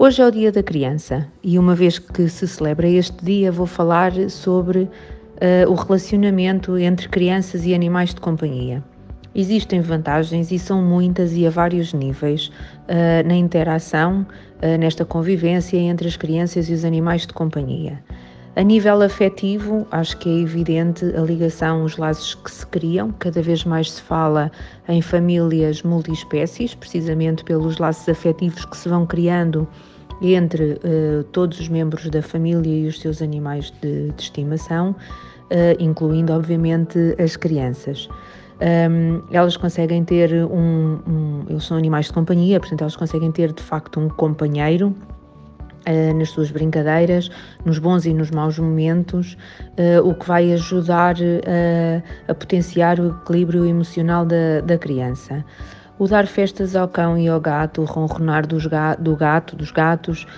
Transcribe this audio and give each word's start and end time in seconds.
Hoje 0.00 0.22
é 0.22 0.26
o 0.28 0.30
Dia 0.30 0.52
da 0.52 0.62
Criança 0.62 1.26
e, 1.42 1.58
uma 1.58 1.74
vez 1.74 1.98
que 1.98 2.28
se 2.28 2.46
celebra 2.46 2.88
este 2.88 3.24
dia, 3.24 3.50
vou 3.50 3.66
falar 3.66 4.12
sobre 4.30 4.82
uh, 4.82 5.68
o 5.68 5.74
relacionamento 5.74 6.78
entre 6.78 7.08
crianças 7.08 7.66
e 7.66 7.74
animais 7.74 8.14
de 8.14 8.20
companhia. 8.20 8.80
Existem 9.34 9.80
vantagens 9.80 10.52
e 10.52 10.58
são 10.58 10.80
muitas 10.80 11.32
e 11.32 11.44
a 11.44 11.50
vários 11.50 11.92
níveis 11.92 12.46
uh, 12.46 13.26
na 13.26 13.34
interação, 13.34 14.24
uh, 14.62 14.78
nesta 14.78 15.04
convivência 15.04 15.76
entre 15.76 16.06
as 16.06 16.16
crianças 16.16 16.70
e 16.70 16.74
os 16.74 16.84
animais 16.84 17.26
de 17.26 17.32
companhia. 17.32 17.98
A 18.58 18.62
nível 18.64 19.02
afetivo, 19.02 19.86
acho 19.92 20.16
que 20.16 20.28
é 20.28 20.40
evidente 20.40 21.04
a 21.16 21.20
ligação, 21.20 21.84
os 21.84 21.96
laços 21.96 22.34
que 22.34 22.50
se 22.50 22.66
criam. 22.66 23.12
Cada 23.20 23.40
vez 23.40 23.62
mais 23.62 23.92
se 23.92 24.02
fala 24.02 24.50
em 24.88 25.00
famílias 25.00 25.84
multiespécies, 25.84 26.74
precisamente 26.74 27.44
pelos 27.44 27.78
laços 27.78 28.08
afetivos 28.08 28.64
que 28.64 28.76
se 28.76 28.88
vão 28.88 29.06
criando 29.06 29.64
entre 30.20 30.72
uh, 30.72 31.22
todos 31.30 31.60
os 31.60 31.68
membros 31.68 32.10
da 32.10 32.20
família 32.20 32.86
e 32.86 32.88
os 32.88 32.98
seus 32.98 33.22
animais 33.22 33.72
de, 33.80 34.10
de 34.10 34.22
estimação, 34.22 34.90
uh, 34.90 35.76
incluindo, 35.78 36.32
obviamente, 36.32 36.98
as 37.22 37.36
crianças. 37.36 38.08
Um, 38.60 39.22
elas 39.30 39.56
conseguem 39.56 40.02
ter 40.02 40.34
um, 40.34 40.98
um. 41.06 41.44
Eles 41.48 41.62
são 41.62 41.76
animais 41.76 42.06
de 42.06 42.12
companhia, 42.12 42.58
portanto, 42.58 42.80
elas 42.80 42.96
conseguem 42.96 43.30
ter 43.30 43.52
de 43.52 43.62
facto 43.62 44.00
um 44.00 44.08
companheiro 44.08 44.92
nas 46.14 46.30
suas 46.30 46.50
brincadeiras, 46.50 47.30
nos 47.64 47.78
bons 47.78 48.04
e 48.04 48.12
nos 48.12 48.30
maus 48.30 48.58
momentos, 48.58 49.36
uh, 49.78 50.06
o 50.06 50.14
que 50.14 50.26
vai 50.26 50.52
ajudar 50.52 51.16
uh, 51.16 52.02
a 52.26 52.34
potenciar 52.34 53.00
o 53.00 53.08
equilíbrio 53.08 53.64
emocional 53.64 54.24
da, 54.24 54.60
da 54.64 54.78
criança. 54.78 55.44
O 55.98 56.06
dar 56.06 56.26
festas 56.26 56.76
ao 56.76 56.86
cão 56.86 57.18
e 57.18 57.28
ao 57.28 57.40
gato, 57.40 57.82
o 57.82 57.84
ronronar 57.84 58.46
ga 58.46 58.94
do 58.94 59.16
gato, 59.16 59.56
dos 59.56 59.72
gatos, 59.72 60.28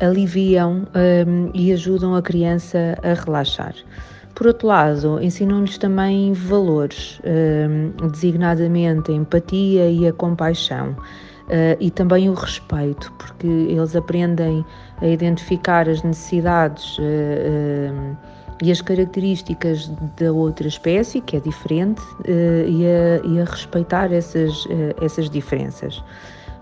aliviam 0.00 0.86
e 1.52 1.72
ajudam 1.72 2.14
a 2.14 2.22
criança 2.22 2.96
a 3.02 3.14
relaxar. 3.14 3.74
Por 4.32 4.46
outro 4.46 4.68
lado, 4.68 5.20
ensinam-lhes 5.20 5.76
também 5.76 6.32
valores, 6.32 7.20
designadamente 8.12 9.10
a 9.10 9.14
empatia 9.16 9.90
e 9.90 10.06
a 10.06 10.12
compaixão. 10.12 10.94
Uh, 11.46 11.78
e 11.78 11.92
também 11.92 12.28
o 12.28 12.34
respeito, 12.34 13.12
porque 13.18 13.46
eles 13.46 13.94
aprendem 13.94 14.64
a 15.00 15.06
identificar 15.06 15.88
as 15.88 16.02
necessidades 16.02 16.98
uh, 16.98 18.16
e 18.60 18.72
as 18.72 18.80
características 18.80 19.86
da 20.18 20.32
outra 20.32 20.66
espécie, 20.66 21.20
que 21.20 21.36
é 21.36 21.40
diferente, 21.40 22.02
e 22.26 22.84
a, 22.86 23.26
e, 23.26 23.40
a, 23.40 23.44
respeitar 23.44 24.10
essas, 24.10 24.66
essas 25.00 25.28
diferenças. 25.28 26.02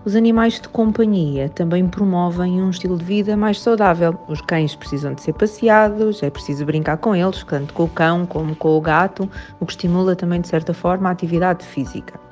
Os 0.05 0.17
animais 0.17 0.61
de 0.61 0.69
companhia 0.69 1.48
também 1.48 1.87
promovem 1.87 2.61
um 2.61 2.69
estilo 2.69 2.98
de 2.98 3.05
vida 3.05 3.37
mais 3.37 3.61
saudável. 3.61 4.19
Os 4.29 4.41
cães 4.41 4.75
precisam 4.75 5.15
de 5.15 5.23
ser 5.23 5.35
passeados, 5.35 6.21
é 6.23 6.29
preciso 6.29 6.67
brincar 6.67 6.97
com 6.97 7.15
eles, 7.15 7.45
tanto 7.45 7.73
com 7.73 7.85
o 7.85 7.89
cão 7.89 8.27
como 8.27 8.57
com 8.57 8.77
o 8.77 8.81
gato, 8.81 9.31
o 9.61 9.64
que 9.64 9.73
estimula 9.73 10.17
também, 10.17 10.41
de 10.41 10.48
certa 10.48 10.75
forma, 10.75 11.08
a 11.08 11.13
atividade 11.13 11.64
física 11.64 12.23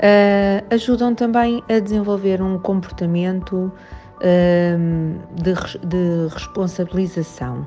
uh, 0.00 0.74
ajudam 0.74 1.14
também 1.14 1.62
a 1.68 1.78
desenvolver 1.78 2.40
um 2.42 2.58
comportamento 2.58 3.72
uh, 4.16 5.32
de, 5.34 5.54
de, 5.86 6.34
responsabilização. 6.34 7.66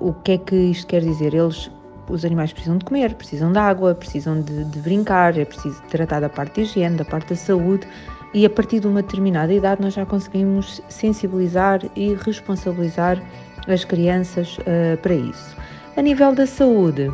O 0.00 0.12
que 0.12 0.32
é 0.32 0.38
que 0.38 0.56
isto 0.56 0.86
quer 0.86 1.02
dizer? 1.02 1.34
Eles, 1.34 1.70
os 2.08 2.24
animais 2.24 2.52
precisam 2.52 2.78
de 2.78 2.84
comer, 2.84 3.14
precisam 3.14 3.52
de 3.52 3.58
água, 3.58 3.94
precisam 3.94 4.40
de, 4.40 4.64
de 4.64 4.78
brincar, 4.80 5.36
é 5.36 5.44
preciso 5.44 5.82
tratar 5.90 6.20
da 6.20 6.28
parte 6.28 6.54
de 6.54 6.62
higiene, 6.62 6.96
da 6.96 7.04
parte 7.04 7.30
da 7.30 7.36
saúde 7.36 7.86
e 8.34 8.44
a 8.44 8.50
partir 8.50 8.80
de 8.80 8.86
uma 8.86 9.02
determinada 9.02 9.52
idade 9.52 9.80
nós 9.80 9.94
já 9.94 10.04
conseguimos 10.04 10.82
sensibilizar 10.88 11.80
e 11.94 12.14
responsabilizar 12.14 13.22
as 13.68 13.84
crianças 13.84 14.58
uh, 14.58 14.96
para 15.02 15.14
isso. 15.14 15.56
A 15.96 16.02
nível 16.02 16.34
da 16.34 16.46
saúde, 16.46 17.10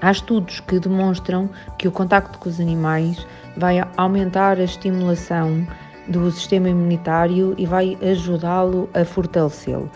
há 0.00 0.10
estudos 0.10 0.60
que 0.60 0.78
demonstram 0.78 1.48
que 1.78 1.88
o 1.88 1.92
contacto 1.92 2.38
com 2.38 2.48
os 2.48 2.60
animais 2.60 3.26
vai 3.56 3.82
aumentar 3.96 4.58
a 4.58 4.64
estimulação 4.64 5.66
do 6.08 6.30
sistema 6.30 6.68
imunitário 6.68 7.54
e 7.58 7.66
vai 7.66 7.98
ajudá-lo 8.00 8.88
a 8.94 9.04
fortalecê-lo. 9.04 9.90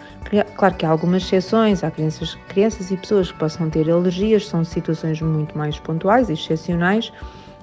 Claro 0.56 0.74
que 0.74 0.84
há 0.84 0.90
algumas 0.90 1.22
exceções, 1.22 1.84
há 1.84 1.90
crianças, 1.90 2.36
crianças 2.48 2.90
e 2.90 2.96
pessoas 2.96 3.30
que 3.30 3.38
possam 3.38 3.70
ter 3.70 3.90
alergias, 3.90 4.48
são 4.48 4.64
situações 4.64 5.20
muito 5.20 5.56
mais 5.56 5.78
pontuais 5.78 6.28
e 6.28 6.32
excepcionais, 6.32 7.12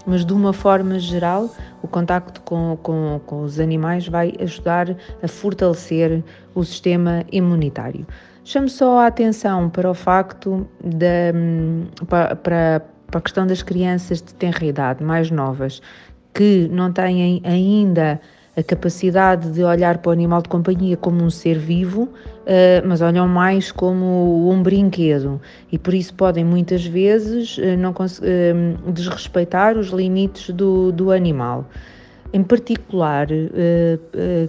mas 0.06 0.26
de 0.26 0.34
uma 0.34 0.54
forma 0.54 0.98
geral, 1.00 1.50
o 1.82 1.88
contacto 1.88 2.42
com, 2.42 2.78
com, 2.82 3.20
com 3.26 3.42
os 3.42 3.60
animais 3.60 4.08
vai 4.08 4.34
ajudar 4.40 4.96
a 5.22 5.28
fortalecer 5.28 6.24
o 6.56 6.64
sistema 6.64 7.24
imunitário. 7.32 8.06
Chamo 8.44 8.70
só 8.70 9.00
a 9.00 9.08
atenção 9.08 9.70
para 9.70 9.90
o 9.90 9.94
facto 9.94 10.68
hum, 10.84 11.86
para, 12.08 12.36
para 12.36 12.82
para 13.08 13.20
a 13.20 13.22
questão 13.22 13.48
das 13.48 13.64
crianças 13.64 14.22
de 14.22 14.34
tenra 14.34 14.66
idade, 14.66 15.04
mais 15.04 15.32
novas, 15.32 15.82
que 16.34 16.68
não 16.72 16.92
têm 16.92 17.42
ainda 17.44 18.20
a 18.58 18.64
capacidade 18.64 19.52
de 19.52 19.64
olhar 19.64 20.00
para 20.00 20.10
o 20.10 20.12
animal 20.12 20.42
de 20.42 20.50
companhia 20.50 20.98
como 20.98 21.24
um 21.24 21.30
ser 21.30 21.60
vivo, 21.60 22.10
eh, 22.44 22.82
mas 22.84 23.02
olham 23.02 23.28
mais 23.28 23.72
como 23.72 24.50
um 24.52 24.64
brinquedo 24.64 25.40
e 25.72 25.78
por 25.78 25.94
isso 25.94 26.12
podem 26.16 26.44
muitas 26.44 26.84
vezes 26.84 27.60
eh, 27.62 27.78
não 27.78 27.94
eh, 28.24 28.54
desrespeitar 28.92 29.78
os 29.78 29.90
limites 29.90 30.50
do, 30.50 30.92
do 30.92 31.12
animal. 31.12 31.70
Em 32.34 32.44
particular, 32.44 33.28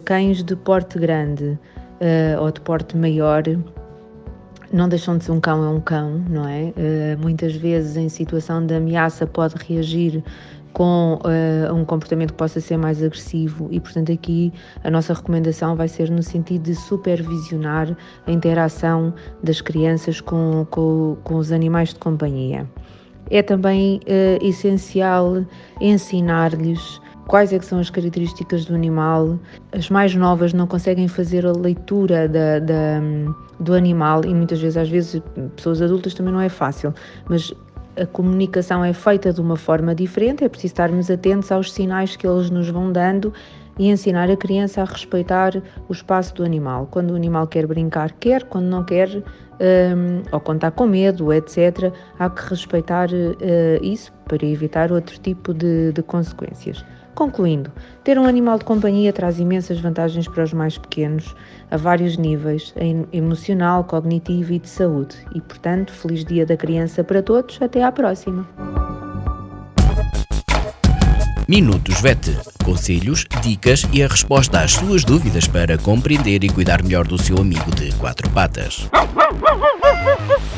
cães 0.04 0.42
de 0.42 0.56
porte 0.56 0.98
grande 0.98 1.56
ou 2.40 2.50
de 2.50 2.60
porte 2.60 2.96
maior 2.96 3.44
não 4.72 4.88
deixam 4.88 5.16
de 5.16 5.24
ser 5.24 5.32
um 5.32 5.40
cão 5.40 5.64
é 5.64 5.68
um 5.68 5.80
cão, 5.80 6.22
não 6.28 6.46
é? 6.46 6.72
Uh, 6.76 7.18
muitas 7.20 7.54
vezes 7.54 7.96
em 7.96 8.08
situação 8.08 8.64
de 8.64 8.74
ameaça 8.74 9.26
pode 9.26 9.54
reagir 9.56 10.22
com 10.72 11.18
uh, 11.24 11.74
um 11.74 11.84
comportamento 11.84 12.32
que 12.32 12.36
possa 12.36 12.60
ser 12.60 12.76
mais 12.76 13.02
agressivo 13.02 13.68
e, 13.70 13.80
portanto, 13.80 14.12
aqui 14.12 14.52
a 14.84 14.90
nossa 14.90 15.14
recomendação 15.14 15.74
vai 15.74 15.88
ser 15.88 16.10
no 16.10 16.22
sentido 16.22 16.62
de 16.62 16.74
supervisionar 16.74 17.96
a 18.26 18.30
interação 18.30 19.12
das 19.42 19.60
crianças 19.60 20.20
com, 20.20 20.66
com, 20.70 21.16
com 21.24 21.36
os 21.36 21.50
animais 21.50 21.90
de 21.90 21.96
companhia. 21.96 22.66
É 23.30 23.42
também 23.42 24.00
uh, 24.04 24.44
essencial 24.46 25.44
ensinar-lhes 25.80 27.00
quais 27.28 27.52
é 27.52 27.60
são 27.60 27.78
as 27.78 27.90
características 27.90 28.64
do 28.64 28.74
animal. 28.74 29.38
As 29.70 29.88
mais 29.88 30.14
novas 30.14 30.52
não 30.52 30.66
conseguem 30.66 31.06
fazer 31.06 31.46
a 31.46 31.52
leitura 31.52 32.26
da, 32.26 32.58
da, 32.58 33.00
do 33.60 33.74
animal 33.74 34.24
e 34.24 34.34
muitas 34.34 34.60
vezes, 34.60 34.76
às 34.76 34.88
vezes, 34.88 35.22
pessoas 35.54 35.80
adultas 35.80 36.14
também 36.14 36.32
não 36.32 36.40
é 36.40 36.48
fácil, 36.48 36.92
mas 37.28 37.54
a 37.96 38.06
comunicação 38.06 38.84
é 38.84 38.92
feita 38.92 39.32
de 39.32 39.40
uma 39.40 39.56
forma 39.56 39.94
diferente, 39.94 40.42
é 40.42 40.48
preciso 40.48 40.72
estarmos 40.72 41.10
atentos 41.10 41.52
aos 41.52 41.72
sinais 41.72 42.16
que 42.16 42.26
eles 42.26 42.48
nos 42.48 42.68
vão 42.70 42.90
dando 42.90 43.32
e 43.78 43.90
ensinar 43.90 44.30
a 44.30 44.36
criança 44.36 44.82
a 44.82 44.84
respeitar 44.84 45.62
o 45.88 45.92
espaço 45.92 46.34
do 46.34 46.44
animal. 46.44 46.88
Quando 46.90 47.12
o 47.12 47.16
animal 47.16 47.46
quer 47.46 47.66
brincar, 47.66 48.10
quer, 48.12 48.44
quando 48.44 48.66
não 48.66 48.84
quer, 48.84 49.08
um, 49.16 50.22
ou 50.32 50.40
quando 50.40 50.58
está 50.58 50.70
com 50.70 50.86
medo, 50.86 51.32
etc., 51.32 51.92
há 52.18 52.30
que 52.30 52.48
respeitar 52.48 53.08
uh, 53.10 53.84
isso 53.84 54.12
para 54.26 54.44
evitar 54.44 54.90
outro 54.90 55.18
tipo 55.18 55.54
de, 55.54 55.92
de 55.92 56.02
consequências. 56.02 56.84
Concluindo, 57.18 57.72
ter 58.04 58.16
um 58.16 58.26
animal 58.26 58.60
de 58.60 58.64
companhia 58.64 59.12
traz 59.12 59.40
imensas 59.40 59.80
vantagens 59.80 60.28
para 60.28 60.44
os 60.44 60.52
mais 60.52 60.78
pequenos, 60.78 61.34
a 61.68 61.76
vários 61.76 62.16
níveis, 62.16 62.72
emocional, 63.12 63.82
cognitivo 63.82 64.52
e 64.52 64.60
de 64.60 64.68
saúde. 64.68 65.16
E, 65.34 65.40
portanto, 65.40 65.92
feliz 65.92 66.24
Dia 66.24 66.46
da 66.46 66.56
Criança 66.56 67.02
para 67.02 67.20
todos. 67.20 67.60
Até 67.60 67.82
à 67.82 67.90
próxima. 67.90 68.48
Minutos 71.48 72.00
VET. 72.00 72.38
Conselhos, 72.64 73.26
dicas 73.42 73.82
e 73.92 74.00
a 74.00 74.06
resposta 74.06 74.60
às 74.60 74.74
suas 74.74 75.02
dúvidas 75.02 75.48
para 75.48 75.76
compreender 75.76 76.44
e 76.44 76.48
cuidar 76.48 76.84
melhor 76.84 77.04
do 77.04 77.20
seu 77.20 77.38
amigo 77.38 77.74
de 77.74 77.92
quatro 77.96 78.30
patas. 78.30 78.88